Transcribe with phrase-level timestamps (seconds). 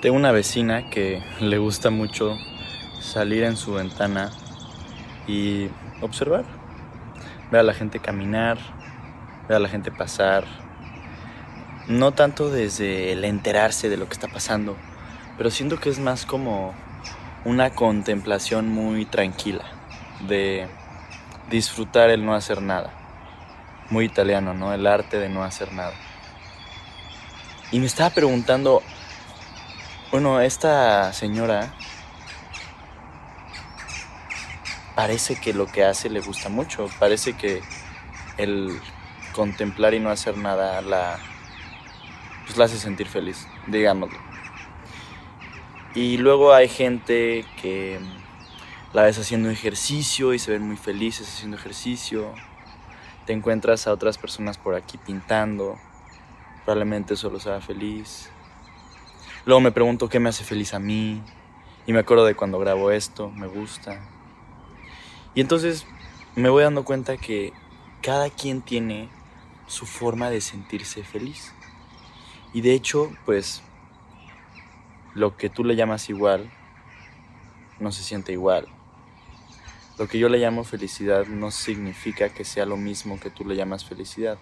[0.00, 2.36] Tengo una vecina que le gusta mucho
[3.00, 4.30] salir en su ventana
[5.26, 5.68] y
[6.02, 6.44] observar.
[7.50, 8.58] Ver a la gente caminar,
[9.48, 10.44] ver a la gente pasar.
[11.88, 14.76] No tanto desde el enterarse de lo que está pasando,
[15.38, 16.74] pero siento que es más como
[17.46, 19.64] una contemplación muy tranquila,
[20.28, 20.68] de
[21.48, 22.92] disfrutar el no hacer nada.
[23.88, 24.74] Muy italiano, ¿no?
[24.74, 25.94] El arte de no hacer nada.
[27.72, 28.82] Y me estaba preguntando,
[30.16, 31.74] bueno, esta señora
[34.94, 37.60] parece que lo que hace le gusta mucho, parece que
[38.38, 38.80] el
[39.34, 41.18] contemplar y no hacer nada la,
[42.46, 44.18] pues la hace sentir feliz, digámoslo.
[45.94, 48.00] Y luego hay gente que
[48.94, 52.32] la ves haciendo ejercicio y se ven muy felices haciendo ejercicio.
[53.26, 55.76] Te encuentras a otras personas por aquí pintando,
[56.64, 58.30] probablemente solo sea feliz.
[59.46, 61.22] Luego me pregunto qué me hace feliz a mí.
[61.86, 64.04] Y me acuerdo de cuando grabo esto, me gusta.
[65.36, 65.86] Y entonces
[66.34, 67.52] me voy dando cuenta que
[68.02, 69.08] cada quien tiene
[69.68, 71.52] su forma de sentirse feliz.
[72.52, 73.62] Y de hecho, pues,
[75.14, 76.50] lo que tú le llamas igual,
[77.78, 78.66] no se siente igual.
[79.96, 83.54] Lo que yo le llamo felicidad no significa que sea lo mismo que tú le
[83.54, 84.38] llamas felicidad.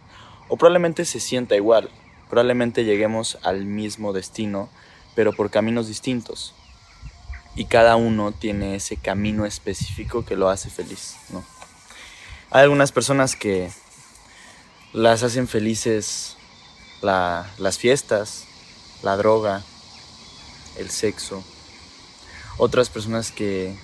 [0.48, 1.90] O probablemente se sienta igual.
[2.30, 4.70] Probablemente lleguemos al mismo destino,
[5.14, 6.54] pero por caminos distintos.
[7.56, 11.16] Y cada uno tiene ese camino específico que lo hace feliz.
[12.50, 13.70] Hay algunas personas que
[14.92, 16.36] las hacen felices
[17.04, 18.44] las fiestas,
[19.02, 19.62] la droga,
[20.78, 21.44] el sexo.
[22.56, 23.76] Otras personas que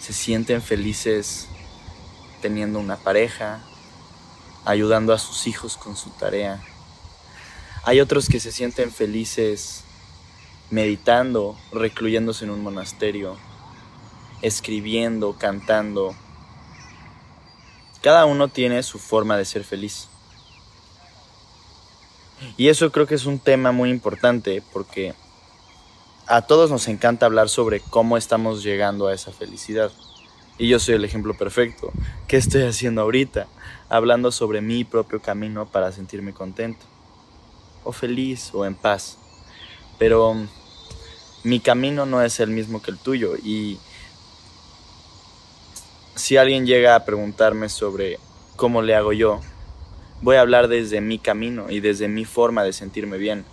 [0.00, 1.46] se sienten felices
[2.40, 3.60] teniendo una pareja,
[4.64, 6.62] ayudando a sus hijos con su tarea.
[7.84, 9.82] Hay otros que se sienten felices
[10.70, 13.36] meditando, recluyéndose en un monasterio,
[14.42, 16.14] escribiendo, cantando.
[18.02, 20.08] Cada uno tiene su forma de ser feliz.
[22.56, 25.14] Y eso creo que es un tema muy importante porque
[26.26, 29.90] a todos nos encanta hablar sobre cómo estamos llegando a esa felicidad.
[30.58, 31.92] Y yo soy el ejemplo perfecto.
[32.28, 33.46] ¿Qué estoy haciendo ahorita?
[33.88, 36.84] Hablando sobre mi propio camino para sentirme contento.
[37.84, 39.18] O feliz o en paz.
[39.98, 40.36] Pero
[41.44, 43.78] mi camino no es el mismo que el tuyo y
[46.16, 48.18] si alguien llega a preguntarme sobre
[48.56, 49.40] cómo le hago yo,
[50.22, 53.44] voy a hablar desde mi camino y desde mi forma de sentirme bien,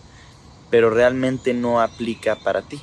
[0.69, 2.81] pero realmente no aplica para ti.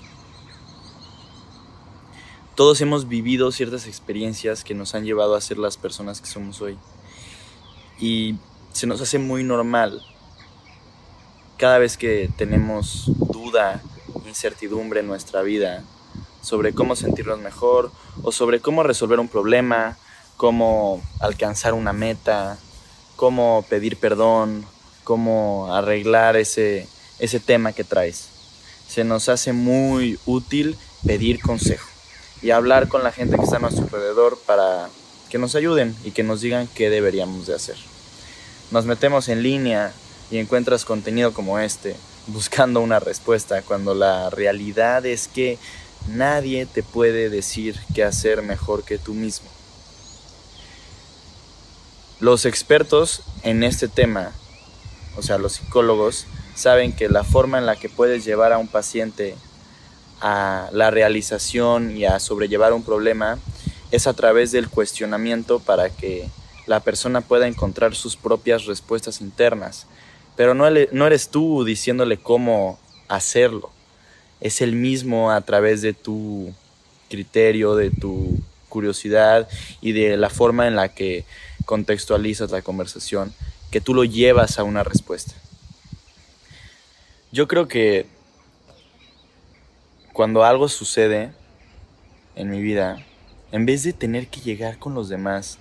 [2.54, 6.60] Todos hemos vivido ciertas experiencias que nos han llevado a ser las personas que somos
[6.60, 6.77] hoy.
[7.98, 8.37] Y
[8.72, 10.03] se nos hace muy normal
[11.60, 13.82] cada vez que tenemos duda
[14.26, 15.84] incertidumbre en nuestra vida
[16.41, 19.98] sobre cómo sentirnos mejor o sobre cómo resolver un problema,
[20.38, 22.56] cómo alcanzar una meta,
[23.15, 24.65] cómo pedir perdón,
[25.04, 26.88] cómo arreglar ese,
[27.19, 28.31] ese tema que traes.
[28.88, 31.91] Se nos hace muy útil pedir consejo
[32.41, 34.88] y hablar con la gente que está a nuestro alrededor para
[35.28, 37.77] que nos ayuden y que nos digan qué deberíamos de hacer.
[38.71, 39.92] Nos metemos en línea
[40.30, 41.96] y encuentras contenido como este
[42.26, 45.58] buscando una respuesta, cuando la realidad es que
[46.08, 49.48] nadie te puede decir qué hacer mejor que tú mismo.
[52.20, 54.32] Los expertos en este tema,
[55.16, 58.68] o sea, los psicólogos, saben que la forma en la que puedes llevar a un
[58.68, 59.34] paciente
[60.20, 63.38] a la realización y a sobrellevar un problema
[63.91, 66.28] es a través del cuestionamiento para que
[66.66, 69.86] la persona pueda encontrar sus propias respuestas internas
[70.40, 70.66] pero no,
[71.06, 72.78] eres tú diciéndole cómo
[73.08, 73.70] hacerlo.
[74.40, 76.54] Es el mismo a través de tu
[77.10, 78.40] criterio, de tu
[78.70, 79.50] curiosidad
[79.82, 81.26] y de la forma en la que
[81.66, 83.34] contextualizas la conversación,
[83.70, 85.34] que tú lo llevas a una respuesta.
[87.32, 88.06] Yo creo que
[90.15, 91.32] cuando algo sucede
[92.34, 93.04] en mi vida,
[93.53, 95.59] en vez de tener que llegar con los demás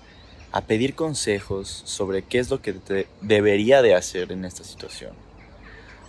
[0.52, 2.76] a pedir consejos sobre qué es lo que
[3.22, 5.14] debería de hacer en esta situación.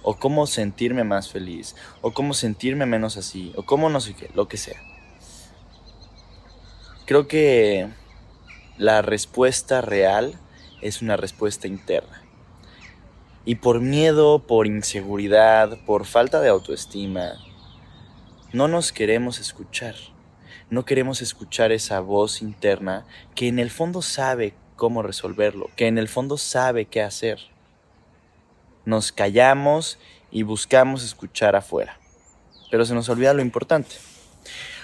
[0.02, 1.76] O cómo sentirme más feliz.
[2.00, 3.52] O cómo sentirme menos así.
[3.56, 4.80] O cómo no sé qué, lo que sea.
[7.04, 7.88] Creo que
[8.78, 10.38] la respuesta real
[10.80, 12.22] es una respuesta interna.
[13.44, 17.32] Y por miedo, por inseguridad, por falta de autoestima,
[18.52, 19.96] no nos queremos escuchar
[20.70, 25.98] no queremos escuchar esa voz interna que en el fondo sabe cómo resolverlo, que en
[25.98, 27.40] el fondo sabe qué hacer.
[28.84, 29.98] Nos callamos
[30.30, 31.98] y buscamos escuchar afuera.
[32.70, 33.96] pero se nos olvida lo importante.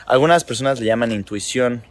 [0.06, 1.84] Algunas personas le llaman intuición.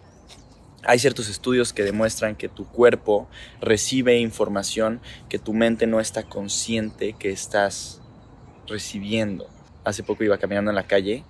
[0.84, 3.30] Hay ciertos estudios que demuestran que tu cuerpo
[3.62, 5.00] recibe información
[5.30, 8.02] que tu mente no está consciente que estás
[8.68, 9.50] recibiendo.
[9.86, 11.24] Hace poco iba caminando en la calle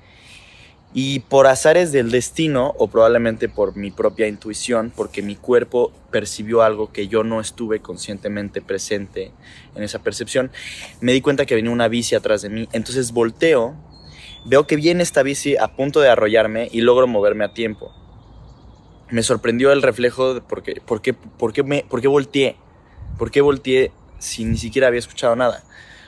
[0.97, 6.62] y por azares del destino, o probablemente por mi propia intuición, porque mi cuerpo percibió
[6.62, 9.33] algo que yo no estuve conscientemente presente
[9.75, 10.51] en esa percepción,
[11.01, 12.69] me di cuenta que venía una bici atrás de mí.
[12.71, 13.75] Entonces volteo,
[14.45, 17.92] veo que viene esta bici a punto de arrollarme y logro moverme a tiempo.
[19.09, 22.56] Me sorprendió el reflejo de por qué, por qué, por qué, me, por qué volteé.
[23.18, 25.62] ¿Por qué volteé si ni siquiera había escuchado nada?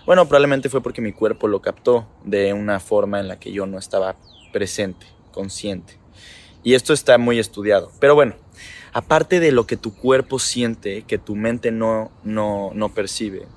[0.05, 3.65] Bueno, probablemente fue porque mi cuerpo lo captó de una forma en la que yo
[3.65, 4.15] no estaba
[4.51, 5.97] presente, consciente.
[6.63, 7.91] Y esto está muy estudiado.
[7.99, 8.35] Pero bueno,
[8.93, 13.47] aparte de lo que tu cuerpo siente, que tu mente no, no, no percibe,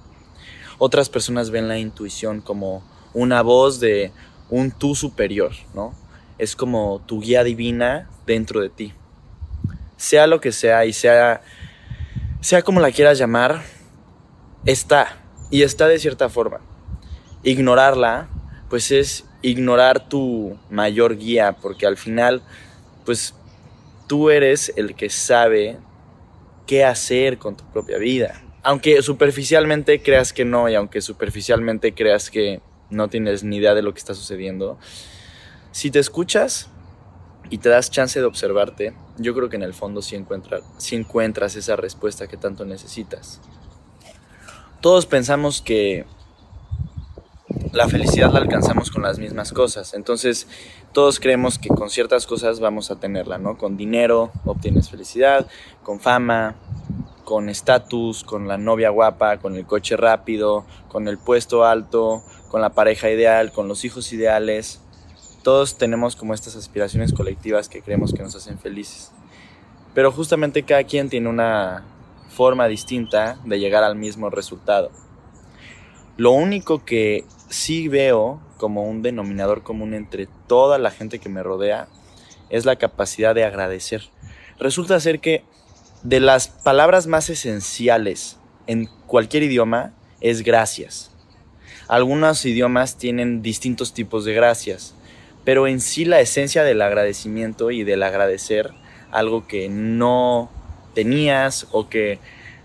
[0.78, 2.82] otras personas ven la intuición como
[3.12, 4.12] una voz de
[4.48, 5.94] un tú superior, ¿no?
[6.38, 8.94] Es como tu guía divina dentro de ti.
[9.96, 11.42] Sea lo que sea y sea,
[12.40, 13.62] sea como la quieras llamar,
[14.64, 15.18] está.
[15.50, 16.60] Y está de cierta forma.
[17.42, 18.28] Ignorarla,
[18.68, 22.42] pues es ignorar tu mayor guía, porque al final,
[23.04, 23.34] pues
[24.06, 25.78] tú eres el que sabe
[26.66, 28.42] qué hacer con tu propia vida.
[28.62, 32.60] Aunque superficialmente creas que no y aunque superficialmente creas que
[32.90, 34.78] no tienes ni idea de lo que está sucediendo,
[35.72, 36.68] si te escuchas
[37.48, 40.22] y te das chance de observarte, yo creo que en el fondo sí,
[40.78, 43.40] sí encuentras esa respuesta que tanto necesitas.
[44.80, 46.04] Todos pensamos que
[47.72, 49.94] la felicidad la alcanzamos con las mismas cosas.
[49.94, 50.46] Entonces,
[50.92, 53.56] todos creemos que con ciertas cosas vamos a tenerla, ¿no?
[53.56, 55.46] Con dinero obtienes felicidad,
[55.82, 56.56] con fama,
[57.24, 62.60] con estatus, con la novia guapa, con el coche rápido, con el puesto alto, con
[62.60, 64.80] la pareja ideal, con los hijos ideales.
[65.44, 69.12] Todos tenemos como estas aspiraciones colectivas que creemos que nos hacen felices.
[69.94, 71.84] Pero justamente cada quien tiene una
[72.30, 74.90] forma distinta de llegar al mismo resultado.
[76.16, 81.42] Lo único que sí veo como un denominador común entre toda la gente que me
[81.42, 81.88] rodea
[82.48, 84.08] es la capacidad de agradecer.
[84.58, 85.44] Resulta ser que
[86.02, 91.10] de las palabras más esenciales en cualquier idioma es gracias.
[91.88, 94.94] Algunos idiomas tienen distintos tipos de gracias,
[95.44, 98.70] pero en sí la esencia del agradecimiento y del agradecer
[99.10, 100.50] algo que no
[100.94, 102.20] tenías o que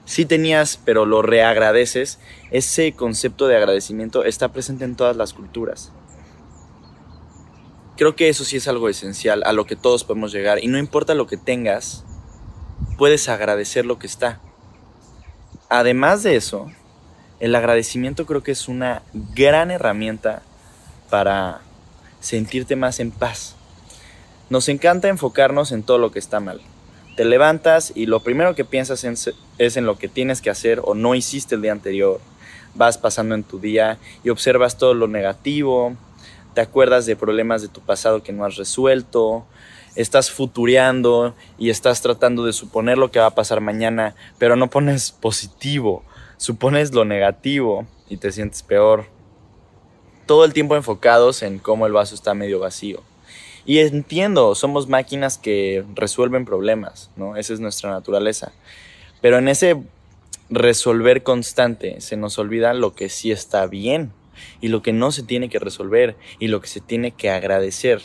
[0.06, 2.20] sí tenías, pero lo reagradeces,
[2.52, 5.92] ese concepto de agradecimiento está presente en todas las culturas.
[7.98, 10.78] Creo que eso sí es algo esencial a lo que todos podemos llegar y no
[10.78, 12.04] importa lo que tengas,
[12.98, 14.40] puedes agradecer lo que está.
[15.70, 16.72] Además de eso,
[17.40, 19.02] el agradecimiento creo que es una
[19.34, 20.44] gran herramienta
[21.10, 21.62] para
[22.20, 23.56] sentirte más en paz.
[24.50, 26.62] Nos encanta enfocarnos en todo lo que está mal
[27.16, 29.04] te levantas y lo primero que piensas
[29.58, 32.20] es en lo que tienes que hacer o no hiciste el día anterior.
[32.76, 35.96] Vas pasando en tu día y observas todo lo negativo,
[36.54, 39.46] te acuerdas de problemas de tu pasado que no has resuelto,
[39.96, 44.70] estás futureando y estás tratando de suponer lo que va a pasar mañana, pero no
[44.70, 46.04] pones positivo,
[46.38, 49.06] supones lo negativo y te sientes peor.
[50.26, 53.04] Todo el tiempo enfocados en cómo el vaso está medio vacío.
[53.66, 57.36] Y entiendo, somos máquinas que resuelven problemas, ¿no?
[57.36, 58.52] Esa es nuestra naturaleza.
[59.22, 59.82] Pero en ese
[60.50, 64.12] resolver constante se nos olvida lo que sí está bien
[64.62, 68.02] y lo que no se tiene que resolver y lo que se tiene que agradecer.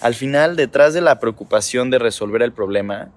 [0.00, 3.10] Al final, detrás de la preocupación de resolver el problema,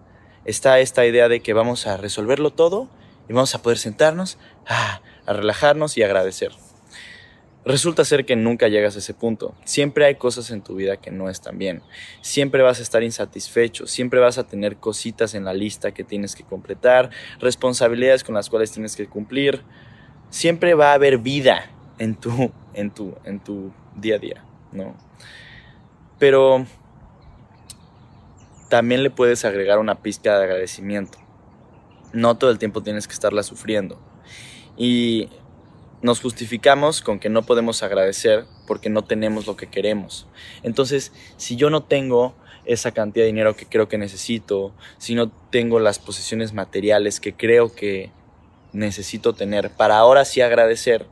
[0.44, 2.89] está esta idea de que vamos a resolverlo todo
[3.29, 6.51] y vamos a poder sentarnos, ah, a relajarnos y agradecer.
[7.68, 9.54] Resulta ser que nunca llegas a ese punto.
[9.66, 11.84] Siempre hay cosas en tu vida que no están bien.
[12.22, 13.88] Siempre vas a estar insatisfecho.
[13.88, 17.10] Siempre vas a tener cositas en la lista que tienes que completar,
[17.42, 19.64] responsabilidades con las cuales tienes que cumplir.
[20.30, 21.70] Siempre va a haber vida
[22.00, 24.96] en tu, en tu, en tu día a día, ¿no?
[26.20, 26.66] Pero
[28.70, 31.18] también le puedes agregar una pizca de agradecimiento.
[32.14, 34.00] No todo el tiempo tienes que estarla sufriendo.
[34.78, 35.28] Y
[36.01, 40.27] nos justificamos con que no podemos agradecer porque no tenemos lo que queremos.
[40.63, 42.36] Entonces, si yo no tengo
[42.66, 47.34] esa cantidad de dinero que creo que necesito, si no tengo las posesiones materiales que
[47.34, 48.12] creo que
[48.74, 51.08] necesito tener para ahora sí agradecer,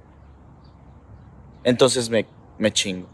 [1.64, 2.26] entonces me,
[2.60, 3.08] me chingo.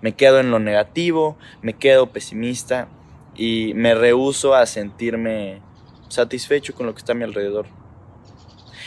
[0.00, 2.88] Me quedo en lo negativo, me quedo pesimista
[3.34, 5.60] y me rehuso a sentirme
[6.08, 7.79] satisfecho con lo que está a mi alrededor.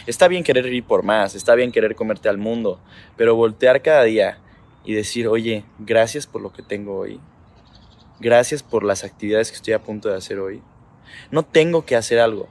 [0.06, 2.80] Está bien querer ir por más, está bien querer comerte al mundo,
[3.16, 4.38] pero voltear cada día
[4.84, 7.22] y decir, oye, gracias por lo que tengo hoy.
[8.20, 10.62] Gracias por las actividades que estoy a punto de hacer hoy.
[11.32, 12.48] No tengo que hacer algo.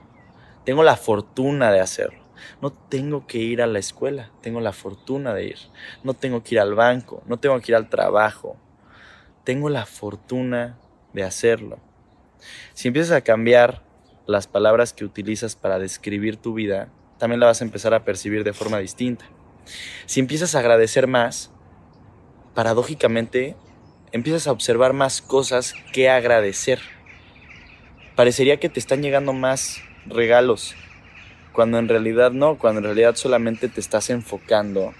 [0.64, 2.22] Tengo la fortuna de hacerlo.
[2.60, 4.30] No tengo que ir a la escuela.
[4.40, 5.58] Tengo la fortuna de ir.
[6.02, 7.22] No tengo que ir al banco.
[7.26, 8.56] No tengo que ir al trabajo.
[9.44, 10.78] Tengo la fortuna
[11.12, 11.78] de hacerlo.
[12.74, 13.82] Si empiezas a cambiar
[14.26, 16.88] las palabras que utilizas para describir tu vida,
[17.22, 19.24] también la vas a empezar a percibir de forma distinta.
[20.06, 21.52] Si empiezas a agradecer más,
[22.52, 23.54] paradójicamente
[24.10, 26.80] empiezas a observar más cosas que agradecer.
[28.16, 30.74] Parecería que te están llegando más regalos,
[31.52, 34.92] cuando en realidad no, cuando en realidad solamente te estás enfocando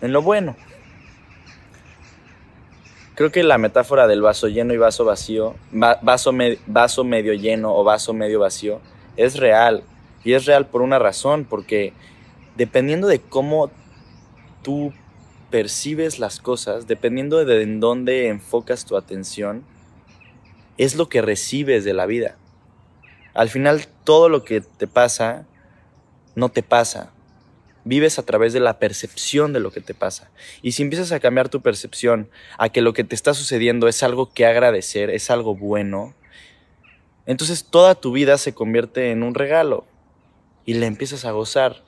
[0.00, 0.56] en lo bueno.
[3.14, 6.32] Creo que la metáfora del vaso lleno y vaso vacío, vaso,
[6.66, 8.80] vaso medio lleno o vaso medio vacío,
[9.18, 9.84] es real.
[10.24, 11.92] Y es real por una razón, porque
[12.56, 13.70] dependiendo de cómo
[14.62, 14.92] tú
[15.50, 19.64] percibes las cosas, dependiendo de en dónde enfocas tu atención,
[20.76, 22.36] es lo que recibes de la vida.
[23.34, 25.46] Al final, todo lo que te pasa,
[26.34, 27.12] no te pasa.
[27.84, 30.30] Vives a través de la percepción de lo que te pasa.
[30.60, 34.02] Y si empiezas a cambiar tu percepción a que lo que te está sucediendo es
[34.02, 36.14] algo que agradecer, es algo bueno,
[37.28, 39.84] entonces toda tu vida se convierte en un regalo
[40.68, 41.82] y le empiezas a gozar.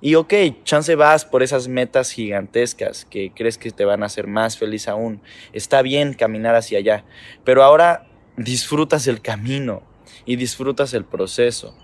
[0.00, 0.32] Y ok,
[0.64, 4.88] chance vas por esas metas gigantescas que crees que te van a hacer más feliz
[4.88, 5.20] aún.
[5.52, 7.04] Está bien caminar hacia allá,
[7.44, 9.82] pero ahora disfrutas el camino
[10.24, 11.76] y disfrutas el proceso,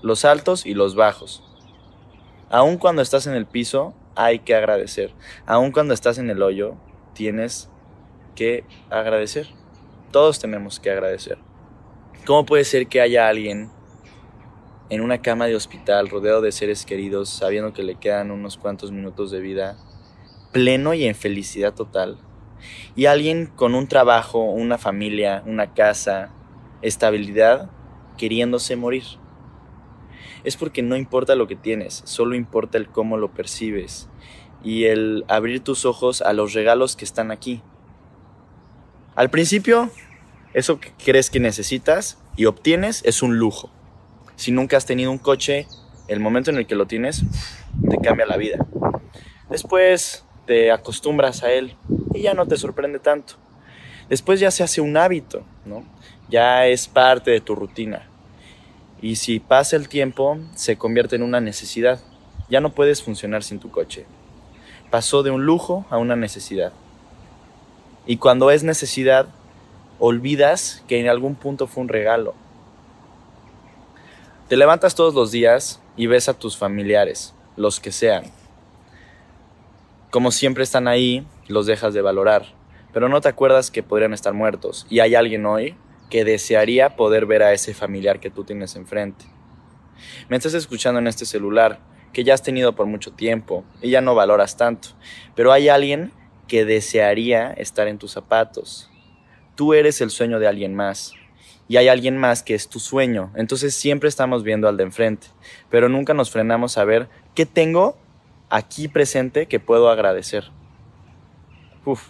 [0.00, 1.44] los altos y los bajos.
[2.48, 5.12] Aun cuando estás en el piso, hay que agradecer.
[5.44, 6.76] Aun cuando estás en el hoyo,
[7.12, 7.68] tienes
[8.34, 9.46] que agradecer.
[10.10, 11.36] Todos tenemos que agradecer.
[12.24, 13.70] ¿Cómo puede ser que haya alguien
[14.94, 18.92] en una cama de hospital, rodeado de seres queridos, sabiendo que le quedan unos cuantos
[18.92, 19.76] minutos de vida,
[20.52, 22.16] pleno y en felicidad total.
[22.94, 26.30] Y alguien con un trabajo, una familia, una casa,
[26.80, 27.70] estabilidad,
[28.16, 29.02] queriéndose morir.
[30.44, 34.08] Es porque no importa lo que tienes, solo importa el cómo lo percibes
[34.62, 37.62] y el abrir tus ojos a los regalos que están aquí.
[39.16, 39.90] Al principio,
[40.52, 43.73] eso que crees que necesitas y obtienes es un lujo
[44.36, 45.66] si nunca has tenido un coche,
[46.08, 47.22] el momento en el que lo tienes
[47.88, 48.66] te cambia la vida.
[49.50, 51.76] Después te acostumbras a él
[52.12, 53.34] y ya no te sorprende tanto.
[54.08, 55.84] Después ya se hace un hábito, ¿no?
[56.28, 58.08] Ya es parte de tu rutina.
[59.00, 62.00] Y si pasa el tiempo, se convierte en una necesidad.
[62.50, 64.06] Ya no puedes funcionar sin tu coche.
[64.90, 66.72] Pasó de un lujo a una necesidad.
[68.06, 69.28] Y cuando es necesidad,
[69.98, 72.34] olvidas que en algún punto fue un regalo
[74.48, 78.24] te levantas todos los días y ves a tus familiares, los que sean.
[80.10, 82.44] Como siempre están ahí, los dejas de valorar,
[82.92, 85.76] pero no te acuerdas que podrían estar muertos y hay alguien hoy
[86.10, 89.24] que desearía poder ver a ese familiar que tú tienes enfrente.
[90.28, 91.80] Me estás escuchando en este celular
[92.12, 94.88] que ya has tenido por mucho tiempo y ya no valoras tanto,
[95.34, 96.12] pero hay alguien
[96.48, 98.90] que desearía estar en tus zapatos.
[99.54, 101.14] Tú eres el sueño de alguien más
[101.68, 103.30] y hay alguien más que es tu sueño.
[103.34, 105.28] Entonces siempre estamos viendo al de enfrente,
[105.70, 107.96] pero nunca nos frenamos a ver qué tengo
[108.50, 110.50] aquí presente que puedo agradecer.
[111.84, 112.08] Uf.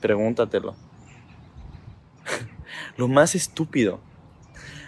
[0.00, 0.74] Pregúntatelo.
[2.96, 4.00] Lo más estúpido.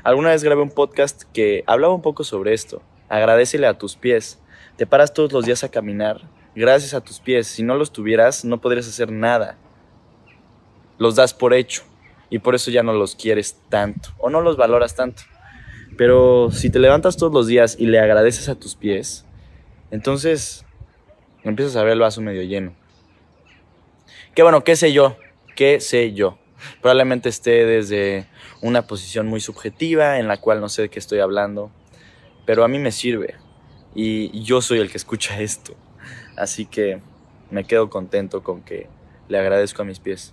[0.03, 2.83] Alguna vez grabé un podcast que hablaba un poco sobre esto.
[3.09, 4.41] Agradecele a tus pies.
[4.77, 6.23] Te paras todos los días a caminar
[6.55, 7.47] gracias a tus pies.
[7.47, 9.57] Si no los tuvieras, no podrías hacer nada.
[10.99, 11.85] Los das por hecho
[12.33, 15.23] y por eso ya no los quieres tanto o no los valoras tanto.
[15.99, 19.27] Pero si te levantas todos los días y le agradeces a tus pies,
[19.91, 20.65] entonces
[21.45, 22.73] empiezas a ver el vaso medio lleno.
[24.35, 25.19] Qué bueno, qué sé yo,
[25.57, 26.39] qué sé yo.
[26.81, 28.27] Probablemente esté desde
[28.63, 31.71] una posición muy subjetiva en la cual no sé de qué estoy hablando,
[32.47, 33.35] pero a mí me sirve
[33.95, 35.75] y yo soy el que escucha esto.
[36.39, 37.03] Así que
[37.51, 38.87] me quedo contento con que
[39.29, 40.33] le agradezco a mis pies.